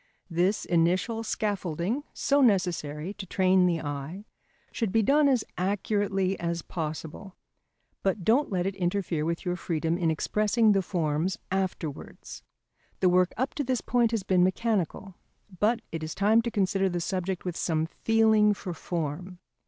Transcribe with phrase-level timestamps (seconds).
[0.31, 4.25] This initial scaffolding, so necessary to train the eye,
[4.71, 7.35] should be done as accurately as possible,
[8.01, 12.41] but don't let it interfere with your freedom in expressing the forms afterwards.
[12.99, 15.13] The work up to this point has been mechanical,
[15.59, 19.37] but it is time to consider the subject with some feeling for form.